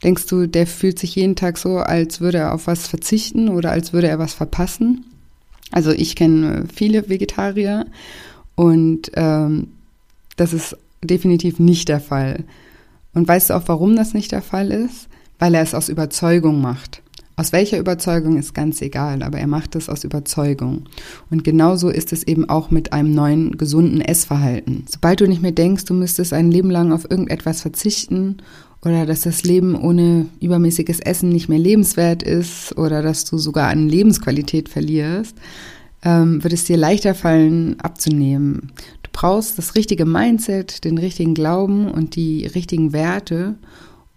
Denkst 0.03 0.25
du, 0.27 0.47
der 0.47 0.65
fühlt 0.65 0.97
sich 0.97 1.15
jeden 1.15 1.35
Tag 1.35 1.57
so, 1.57 1.77
als 1.77 2.21
würde 2.21 2.39
er 2.39 2.53
auf 2.53 2.65
was 2.65 2.87
verzichten 2.87 3.49
oder 3.49 3.71
als 3.71 3.93
würde 3.93 4.07
er 4.07 4.17
was 4.17 4.33
verpassen? 4.33 5.05
Also 5.71 5.91
ich 5.91 6.15
kenne 6.15 6.65
viele 6.73 7.09
Vegetarier 7.09 7.85
und 8.55 9.11
ähm, 9.15 9.67
das 10.37 10.53
ist 10.53 10.77
definitiv 11.03 11.59
nicht 11.59 11.89
der 11.89 11.99
Fall. 11.99 12.45
Und 13.13 13.27
weißt 13.27 13.49
du 13.49 13.53
auch, 13.55 13.63
warum 13.67 13.95
das 13.95 14.13
nicht 14.13 14.31
der 14.31 14.41
Fall 14.41 14.71
ist? 14.71 15.07
Weil 15.39 15.53
er 15.53 15.61
es 15.61 15.73
aus 15.73 15.89
Überzeugung 15.89 16.61
macht. 16.61 17.01
Aus 17.35 17.51
welcher 17.53 17.79
Überzeugung 17.79 18.37
ist 18.37 18.53
ganz 18.53 18.81
egal, 18.81 19.23
aber 19.23 19.39
er 19.39 19.47
macht 19.47 19.75
es 19.75 19.89
aus 19.89 20.03
Überzeugung. 20.03 20.83
Und 21.29 21.43
genauso 21.43 21.89
ist 21.89 22.13
es 22.13 22.23
eben 22.23 22.47
auch 22.49 22.71
mit 22.71 22.93
einem 22.93 23.13
neuen, 23.13 23.57
gesunden 23.57 24.01
Essverhalten. 24.01 24.85
Sobald 24.89 25.21
du 25.21 25.27
nicht 25.27 25.41
mehr 25.41 25.51
denkst, 25.51 25.85
du 25.85 25.93
müsstest 25.93 26.33
ein 26.33 26.51
Leben 26.51 26.69
lang 26.69 26.91
auf 26.91 27.09
irgendetwas 27.09 27.61
verzichten 27.61 28.37
oder 28.83 29.05
dass 29.05 29.21
das 29.21 29.43
Leben 29.43 29.75
ohne 29.75 30.27
übermäßiges 30.39 30.99
Essen 30.99 31.29
nicht 31.29 31.49
mehr 31.49 31.59
lebenswert 31.59 32.23
ist 32.23 32.77
oder 32.77 33.01
dass 33.01 33.25
du 33.25 33.37
sogar 33.37 33.69
an 33.69 33.87
Lebensqualität 33.87 34.69
verlierst, 34.69 35.35
ähm, 36.03 36.43
wird 36.43 36.53
es 36.53 36.63
dir 36.63 36.77
leichter 36.77 37.13
fallen, 37.13 37.79
abzunehmen. 37.79 38.71
Du 39.03 39.09
brauchst 39.13 39.57
das 39.57 39.75
richtige 39.75 40.05
Mindset, 40.05 40.83
den 40.83 40.97
richtigen 40.97 41.33
Glauben 41.33 41.91
und 41.91 42.15
die 42.15 42.45
richtigen 42.47 42.91
Werte. 42.91 43.55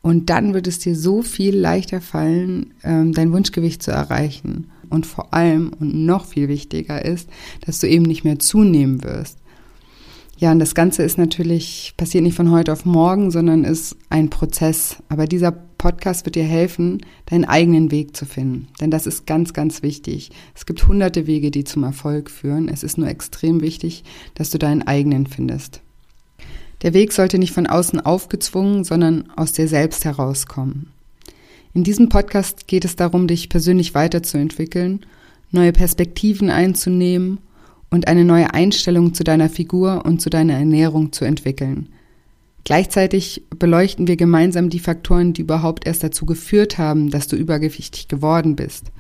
Und 0.05 0.29
dann 0.29 0.53
wird 0.53 0.67
es 0.67 0.79
dir 0.81 0.95
so 0.95 1.23
viel 1.23 1.57
leichter 1.57 2.03
fallen, 2.03 2.75
ähm, 2.83 3.15
dein 3.15 3.33
Wunschgewicht 3.33 3.83
zu 3.83 3.91
erreichen. 3.91 4.71
Und 4.91 5.07
vor 5.07 5.33
allem 5.33 5.73
und 5.81 5.95
noch 5.95 6.27
viel 6.27 6.49
wichtiger 6.49 7.03
ist, 7.03 7.31
dass 7.65 7.81
du 7.81 7.89
eben 7.89 8.05
nicht 8.05 8.23
mehr 8.23 8.39
zunehmen 8.39 9.03
wirst. 9.03 9.39
Ja, 10.37 10.53
und 10.53 10.59
das 10.59 10.75
Ganze 10.75 11.05
ist 11.05 11.17
natürlich, 11.17 11.95
passiert 11.97 12.23
nicht 12.23 12.37
von 12.37 12.51
heute 12.51 12.75
auf 12.75 12.85
morgen, 12.85 13.31
sondern 13.31 13.65
ist 13.65 13.97
ein 14.11 14.29
Prozess. 14.29 15.03
Aber 15.09 15.25
dieser 15.25 15.53
Podcast 15.53 16.27
wird 16.27 16.37
dir 16.37 16.45
helfen, 16.45 17.01
deinen 17.25 17.47
eigenen 17.47 17.91
Weg 17.91 18.15
zu 18.15 18.27
finden. 18.27 18.69
Denn 18.83 18.91
das 18.91 19.07
ist 19.07 19.27
ganz, 19.27 19.55
ganz 19.55 19.83
wichtig. 19.83 20.33
Es 20.55 20.67
gibt 20.67 20.87
hunderte 20.87 21.27
Wege, 21.27 21.51
die 21.51 21.65
zum 21.65 21.83
Erfolg 21.83 22.31
führen. 22.31 22.69
Es 22.69 22.83
ist 22.83 22.99
nur 22.99 23.09
extrem 23.09 23.63
wichtig, 23.63 24.05
dass 24.35 24.51
du 24.51 24.59
deinen 24.59 24.83
eigenen 24.83 25.27
findest. 25.27 25.81
Der 26.85 26.93
Weg 26.93 27.15
sollte 27.15 27.39
nicht 27.39 27.55
von 27.55 27.67
außen 27.67 28.01
aufgezwungen, 28.01 28.85
sondern 28.85 29.31
aus 29.37 29.55
dir 29.55 29.69
selbst 29.69 30.05
herauskommen. 30.05 30.93
In 31.73 31.83
diesem 31.83 32.11
Podcast 32.11 32.69
geht 32.69 32.85
es 32.85 32.95
darum, 32.95 33.27
dich 33.27 33.49
persönlich 33.49 33.95
weiterzuentwickeln, 33.95 35.01
neue 35.51 35.73
Perspektiven 35.73 36.51
einzunehmen 36.51 37.39
und 37.91 38.07
eine 38.07 38.27
neue 38.27 38.53
Einstellung 38.53 39.15
zu 39.15 39.25
deiner 39.25 39.49
Figur 39.49 40.05
und 40.05 40.21
zu 40.21 40.29
deiner 40.29 40.53
Ernährung 40.55 41.11
zu 41.11 41.25
entwickeln. 41.25 41.89
Gleichzeitig 42.65 43.43
beleuchten 43.59 44.07
wir 44.07 44.17
gemeinsam 44.17 44.69
die 44.69 44.79
Faktoren, 44.79 45.33
die 45.33 45.41
überhaupt 45.41 45.87
erst 45.87 46.03
dazu 46.03 46.27
geführt 46.27 46.77
haben, 46.77 47.09
dass 47.09 47.29
du 47.29 47.37
übergewichtig 47.37 48.09
geworden 48.09 48.57
bist. 48.57 48.93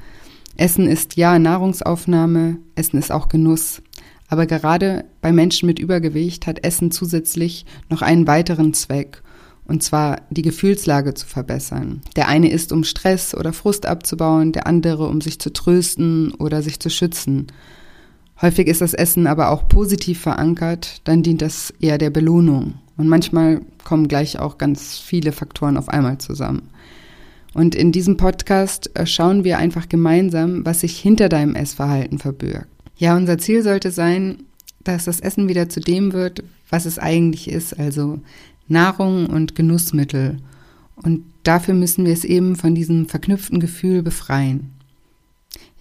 Essen 0.56 0.86
ist 0.88 1.16
ja 1.16 1.38
Nahrungsaufnahme, 1.38 2.56
Essen 2.76 2.98
ist 2.98 3.12
auch 3.12 3.28
Genuss. 3.28 3.82
Aber 4.28 4.46
gerade 4.46 5.04
bei 5.20 5.32
Menschen 5.32 5.66
mit 5.66 5.78
Übergewicht 5.78 6.46
hat 6.46 6.64
Essen 6.64 6.90
zusätzlich 6.90 7.66
noch 7.90 8.02
einen 8.02 8.26
weiteren 8.26 8.74
Zweck, 8.74 9.22
und 9.66 9.82
zwar 9.82 10.22
die 10.30 10.42
Gefühlslage 10.42 11.14
zu 11.14 11.26
verbessern. 11.26 12.02
Der 12.16 12.28
eine 12.28 12.50
ist, 12.50 12.72
um 12.72 12.84
Stress 12.84 13.34
oder 13.34 13.52
Frust 13.52 13.86
abzubauen, 13.86 14.52
der 14.52 14.66
andere, 14.66 15.08
um 15.08 15.20
sich 15.20 15.38
zu 15.38 15.52
trösten 15.52 16.32
oder 16.34 16.62
sich 16.62 16.80
zu 16.80 16.90
schützen. 16.90 17.46
Häufig 18.42 18.66
ist 18.66 18.80
das 18.80 18.94
Essen 18.94 19.26
aber 19.26 19.50
auch 19.50 19.68
positiv 19.68 20.20
verankert, 20.20 21.00
dann 21.04 21.22
dient 21.22 21.40
das 21.40 21.72
eher 21.80 21.98
der 21.98 22.10
Belohnung. 22.10 22.74
Und 22.96 23.08
manchmal 23.08 23.62
kommen 23.84 24.08
gleich 24.08 24.38
auch 24.38 24.58
ganz 24.58 24.98
viele 24.98 25.32
Faktoren 25.32 25.76
auf 25.76 25.88
einmal 25.88 26.18
zusammen. 26.18 26.68
Und 27.54 27.74
in 27.74 27.92
diesem 27.92 28.16
Podcast 28.16 28.90
äh, 28.94 29.06
schauen 29.06 29.44
wir 29.44 29.58
einfach 29.58 29.88
gemeinsam, 29.88 30.66
was 30.66 30.80
sich 30.80 30.98
hinter 30.98 31.28
deinem 31.28 31.54
Essverhalten 31.54 32.18
verbirgt. 32.18 32.73
Ja, 32.96 33.16
unser 33.16 33.38
Ziel 33.38 33.62
sollte 33.62 33.90
sein, 33.90 34.44
dass 34.82 35.06
das 35.06 35.20
Essen 35.20 35.48
wieder 35.48 35.68
zu 35.68 35.80
dem 35.80 36.12
wird, 36.12 36.44
was 36.70 36.86
es 36.86 36.98
eigentlich 36.98 37.48
ist, 37.48 37.78
also 37.78 38.20
Nahrung 38.68 39.26
und 39.26 39.54
Genussmittel. 39.54 40.38
Und 40.96 41.24
dafür 41.42 41.74
müssen 41.74 42.04
wir 42.04 42.12
es 42.12 42.24
eben 42.24 42.56
von 42.56 42.74
diesem 42.74 43.08
verknüpften 43.08 43.60
Gefühl 43.60 44.02
befreien. 44.02 44.70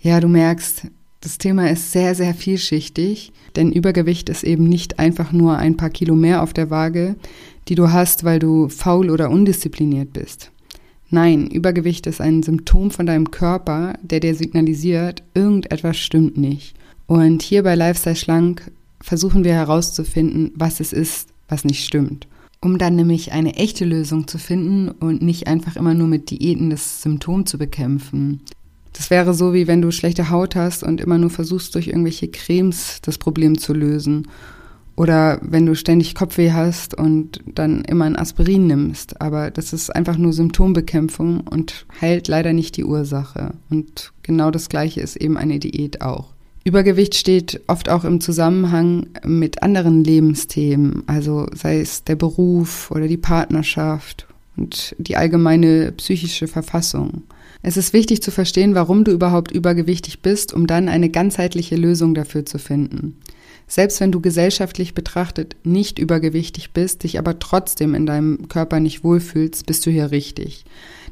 Ja, 0.01 0.19
du 0.19 0.27
merkst, 0.27 0.87
das 1.21 1.37
Thema 1.37 1.69
ist 1.69 1.91
sehr, 1.91 2.15
sehr 2.15 2.33
vielschichtig, 2.33 3.31
denn 3.55 3.71
Übergewicht 3.71 4.27
ist 4.29 4.43
eben 4.43 4.65
nicht 4.65 4.99
einfach 4.99 5.31
nur 5.31 5.57
ein 5.57 5.77
paar 5.77 5.89
Kilo 5.89 6.15
mehr 6.15 6.43
auf 6.43 6.51
der 6.51 6.69
Waage, 6.69 7.15
die 7.69 7.75
du 7.75 7.91
hast, 7.91 8.23
weil 8.23 8.39
du 8.39 8.67
faul 8.67 9.09
oder 9.09 9.29
undiszipliniert 9.29 10.11
bist. 10.11 10.51
Nein, 11.09 11.47
Übergewicht 11.47 12.07
ist 12.07 12.19
ein 12.19 12.43
Symptom 12.43 12.91
von 12.91 13.05
deinem 13.05 13.31
Körper, 13.31 13.93
der 14.01 14.19
dir 14.19 14.35
signalisiert, 14.35 15.23
irgendetwas 15.33 15.97
stimmt 15.97 16.37
nicht. 16.37 16.75
Und 17.07 17.41
hier 17.41 17.63
bei 17.63 17.75
Lifestyle 17.75 18.15
Schlank 18.15 18.71
versuchen 19.01 19.43
wir 19.43 19.53
herauszufinden, 19.53 20.51
was 20.55 20.79
es 20.79 20.93
ist, 20.93 21.29
was 21.49 21.65
nicht 21.65 21.83
stimmt. 21.85 22.27
Um 22.61 22.77
dann 22.77 22.95
nämlich 22.95 23.33
eine 23.33 23.55
echte 23.55 23.83
Lösung 23.83 24.27
zu 24.27 24.37
finden 24.37 24.89
und 24.89 25.21
nicht 25.21 25.47
einfach 25.47 25.75
immer 25.75 25.93
nur 25.93 26.07
mit 26.07 26.29
Diäten 26.29 26.69
das 26.69 27.01
Symptom 27.01 27.45
zu 27.45 27.57
bekämpfen. 27.57 28.39
Das 28.93 29.09
wäre 29.09 29.33
so, 29.33 29.53
wie 29.53 29.67
wenn 29.67 29.81
du 29.81 29.91
schlechte 29.91 30.29
Haut 30.29 30.55
hast 30.55 30.83
und 30.83 31.01
immer 31.01 31.17
nur 31.17 31.29
versuchst, 31.29 31.75
durch 31.75 31.87
irgendwelche 31.87 32.29
Cremes 32.29 32.99
das 33.01 33.17
Problem 33.17 33.57
zu 33.57 33.73
lösen. 33.73 34.27
Oder 34.95 35.39
wenn 35.41 35.65
du 35.65 35.75
ständig 35.75 36.13
Kopfweh 36.13 36.51
hast 36.51 36.95
und 36.95 37.41
dann 37.47 37.83
immer 37.83 38.05
ein 38.05 38.15
Aspirin 38.15 38.67
nimmst. 38.67 39.19
Aber 39.19 39.49
das 39.49 39.73
ist 39.73 39.93
einfach 39.93 40.17
nur 40.17 40.31
Symptombekämpfung 40.31 41.41
und 41.41 41.87
heilt 41.99 42.27
leider 42.27 42.53
nicht 42.53 42.77
die 42.77 42.85
Ursache. 42.85 43.55
Und 43.71 44.13
genau 44.21 44.51
das 44.51 44.69
Gleiche 44.69 45.01
ist 45.01 45.15
eben 45.15 45.35
eine 45.35 45.57
Diät 45.57 46.01
auch. 46.01 46.32
Übergewicht 46.63 47.15
steht 47.15 47.61
oft 47.67 47.89
auch 47.89 48.05
im 48.05 48.21
Zusammenhang 48.21 49.07
mit 49.25 49.63
anderen 49.63 50.03
Lebensthemen, 50.03 51.03
also 51.07 51.47
sei 51.53 51.79
es 51.79 52.05
der 52.05 52.15
Beruf 52.15 52.89
oder 52.89 53.07
die 53.07 53.17
Partnerschaft 53.17 54.27
und 54.55 54.95
die 54.97 55.17
allgemeine 55.17 55.91
psychische 55.91 56.47
Verfassung. 56.47 57.23
Es 57.61 57.77
ist 57.77 57.93
wichtig 57.93 58.21
zu 58.21 58.31
verstehen, 58.31 58.75
warum 58.75 59.03
du 59.03 59.11
überhaupt 59.11 59.51
übergewichtig 59.51 60.19
bist, 60.19 60.53
um 60.53 60.67
dann 60.67 60.89
eine 60.89 61.09
ganzheitliche 61.09 61.75
Lösung 61.75 62.13
dafür 62.13 62.45
zu 62.45 62.59
finden. 62.59 63.17
Selbst 63.67 63.99
wenn 64.01 64.11
du 64.11 64.19
gesellschaftlich 64.19 64.93
betrachtet 64.93 65.55
nicht 65.63 65.97
übergewichtig 65.97 66.71
bist, 66.71 67.03
dich 67.03 67.17
aber 67.17 67.39
trotzdem 67.39 67.95
in 67.95 68.05
deinem 68.05 68.47
Körper 68.47 68.79
nicht 68.79 69.03
wohlfühlst, 69.03 69.65
bist 69.65 69.85
du 69.85 69.91
hier 69.91 70.11
richtig. 70.11 70.65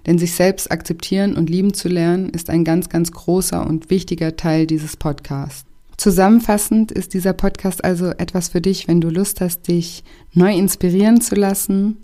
Denn 0.06 0.18
sich 0.18 0.34
selbst 0.34 0.72
akzeptieren 0.72 1.36
und 1.36 1.50
lieben 1.50 1.74
zu 1.74 1.88
lernen, 1.88 2.30
ist 2.30 2.50
ein 2.50 2.64
ganz, 2.64 2.90
ganz 2.90 3.12
großer 3.12 3.66
und 3.66 3.90
wichtiger 3.90 4.36
Teil 4.36 4.66
dieses 4.66 4.98
Podcasts. 4.98 5.66
Zusammenfassend 5.98 6.92
ist 6.92 7.14
dieser 7.14 7.34
Podcast 7.34 7.84
also 7.84 8.08
etwas 8.08 8.50
für 8.50 8.62
dich, 8.62 8.88
wenn 8.88 9.02
du 9.02 9.10
Lust 9.10 9.40
hast, 9.42 9.68
dich 9.68 10.04
neu 10.34 10.52
inspirieren 10.52 11.22
zu 11.22 11.36
lassen, 11.36 11.98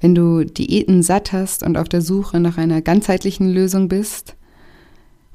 wenn 0.00 0.14
du 0.14 0.44
Diäten 0.44 1.02
satt 1.02 1.32
hast 1.32 1.64
und 1.64 1.76
auf 1.76 1.88
der 1.88 2.02
Suche 2.02 2.38
nach 2.38 2.58
einer 2.58 2.82
ganzheitlichen 2.82 3.52
Lösung 3.52 3.88
bist, 3.88 4.36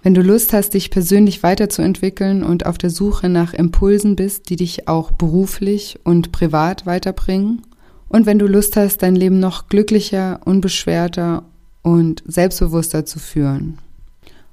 wenn 0.04 0.14
du 0.14 0.22
Lust 0.22 0.54
hast, 0.54 0.74
dich 0.74 0.90
persönlich 0.90 1.44
weiterzuentwickeln 1.44 2.44
und 2.44 2.66
auf 2.66 2.78
der 2.78 2.92
Suche 2.92 3.28
nach 3.28 3.54
Impulsen 3.54 4.16
bist, 4.16 4.50
die 4.50 4.56
dich 4.56 4.88
auch 4.88 5.12
beruflich 5.12 6.00
und 6.06 6.32
privat 6.32 6.86
weiterbringen, 6.86 7.64
und 8.10 8.26
wenn 8.26 8.40
du 8.40 8.48
Lust 8.48 8.78
hast, 8.78 9.04
dein 9.04 9.16
Leben 9.16 9.40
noch 9.40 9.68
glücklicher, 9.68 10.40
unbeschwerter 10.46 11.44
und 11.82 12.24
selbstbewusster 12.26 13.06
zu 13.06 13.20
führen. 13.20 13.78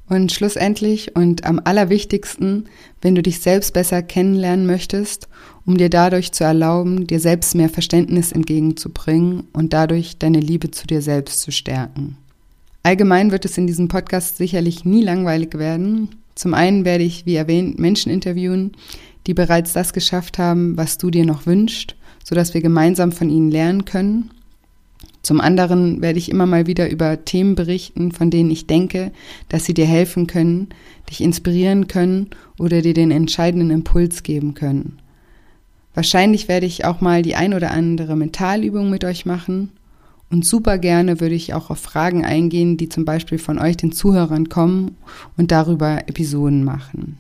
Und 0.07 0.33
schlussendlich 0.33 1.16
und 1.16 1.45
am 1.45 1.61
allerwichtigsten, 1.64 2.69
wenn 3.00 3.14
du 3.14 3.23
dich 3.23 3.40
selbst 3.40 3.73
besser 3.73 4.02
kennenlernen 4.02 4.66
möchtest, 4.66 5.28
um 5.64 5.78
dir 5.78 5.88
dadurch 5.88 6.33
zu 6.33 6.45
erlauben, 6.45 7.07
dir 7.07 7.21
selbst 7.21 7.54
mehr 7.54 7.71
Verständnis 7.71 8.31
entgegenzubringen 8.31 9.45
und 9.54 9.73
dadurch 9.73 10.19
deine 10.19 10.40
Liebe 10.40 10.71
zu 10.71 10.87
dir 10.87 11.00
selbst 11.00 11.40
zu 11.40 11.52
stärken. 11.52 12.19
Allgemein 12.83 13.31
wird 13.31 13.47
es 13.47 13.57
in 13.57 13.66
diesem 13.66 13.88
Podcast 13.88 14.37
sicherlich 14.37 14.85
nie 14.85 15.02
langweilig 15.02 15.54
werden. 15.54 16.11
Zum 16.35 16.52
einen 16.52 16.85
werde 16.85 17.04
ich, 17.04 17.25
wie 17.25 17.37
erwähnt, 17.37 17.78
Menschen 17.78 18.12
interviewen, 18.12 18.73
die 19.26 19.33
bereits 19.33 19.73
das 19.73 19.95
geschafft 19.95 20.37
haben, 20.37 20.76
was 20.76 20.99
du 20.99 21.11
dir 21.11 21.25
noch 21.25 21.47
wünschst, 21.47 21.97
sodass 22.23 22.52
wir 22.52 22.61
gemeinsam 22.61 23.11
von 23.11 23.31
ihnen 23.31 23.50
lernen 23.50 23.87
können. 23.87 24.31
Zum 25.25 25.40
anderen 25.40 26.02
werde 26.02 26.19
ich 26.19 26.31
immer 26.31 26.45
mal 26.45 26.66
wieder 26.66 26.90
über 26.90 27.25
Themen 27.25 27.54
berichten, 27.54 28.12
von 28.12 28.31
denen 28.31 28.50
ich 28.50 28.66
denke, 28.66 29.11
dass 29.49 29.64
sie 29.64 29.73
dir 29.73 29.87
helfen 29.87 30.26
können, 30.26 30.69
dich 31.09 31.23
inspirieren 31.23 31.88
können 31.88 32.28
oder 32.59 32.83
dir 32.83 32.93
den 32.93 33.11
entscheidenden 33.11 33.71
Impuls 33.71 34.23
geben 34.23 34.52
können. 34.52 34.99
Wahrscheinlich 35.95 36.47
werde 36.47 36.66
ich 36.66 36.85
auch 36.85 37.00
mal 37.00 37.23
die 37.23 37.37
ein 37.37 37.54
oder 37.54 37.71
andere 37.71 38.16
Mentalübung 38.16 38.90
mit 38.90 39.02
euch 39.02 39.25
machen 39.25 39.71
und 40.31 40.45
super 40.45 40.76
gerne 40.76 41.21
würde 41.21 41.35
ich 41.35 41.54
auch 41.54 41.71
auf 41.71 41.78
Fragen 41.78 42.23
eingehen, 42.23 42.76
die 42.76 42.90
zum 42.90 43.07
Beispiel 43.07 43.38
von 43.38 43.59
euch, 43.59 43.78
den 43.78 43.93
Zuhörern, 43.93 44.50
kommen 44.50 44.99
und 45.38 45.52
darüber 45.52 46.07
Episoden 46.07 46.64
machen. 46.64 47.19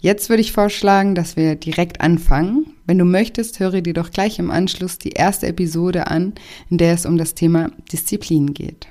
Jetzt 0.00 0.28
würde 0.28 0.42
ich 0.42 0.52
vorschlagen, 0.52 1.16
dass 1.16 1.36
wir 1.36 1.56
direkt 1.56 2.00
anfangen. 2.00 2.66
Wenn 2.86 2.98
du 2.98 3.04
möchtest, 3.04 3.58
höre 3.58 3.80
dir 3.80 3.94
doch 3.94 4.12
gleich 4.12 4.38
im 4.38 4.52
Anschluss 4.52 4.98
die 4.98 5.10
erste 5.10 5.48
Episode 5.48 6.06
an, 6.06 6.34
in 6.70 6.78
der 6.78 6.94
es 6.94 7.04
um 7.04 7.18
das 7.18 7.34
Thema 7.34 7.70
Disziplin 7.90 8.54
geht. 8.54 8.86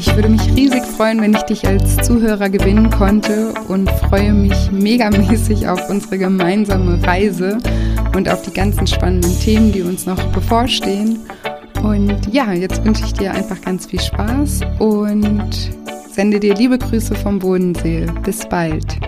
Ich 0.00 0.12
würde 0.12 0.28
mich 0.28 0.42
riesig 0.56 0.82
freuen, 0.82 1.20
wenn 1.20 1.34
ich 1.34 1.42
dich 1.42 1.64
als 1.66 1.96
Zuhörer 1.98 2.48
gewinnen 2.48 2.90
konnte 2.90 3.54
und 3.68 3.88
freue 3.90 4.32
mich 4.32 4.72
megamäßig 4.72 5.68
auf 5.68 5.88
unsere 5.88 6.18
gemeinsame 6.18 7.00
Reise 7.06 7.58
und 8.16 8.28
auf 8.28 8.42
die 8.42 8.52
ganzen 8.52 8.88
spannenden 8.88 9.38
Themen, 9.38 9.70
die 9.70 9.82
uns 9.82 10.04
noch 10.04 10.22
bevorstehen. 10.32 11.20
Und 11.82 12.32
ja, 12.32 12.52
jetzt 12.52 12.84
wünsche 12.84 13.04
ich 13.04 13.12
dir 13.12 13.32
einfach 13.32 13.60
ganz 13.60 13.86
viel 13.86 14.00
Spaß 14.00 14.60
und 14.80 15.70
sende 16.14 16.38
dir 16.38 16.54
liebe 16.54 16.78
Grüße 16.78 17.14
vom 17.16 17.40
Bodensee. 17.40 18.06
Bis 18.24 18.48
bald. 18.48 19.00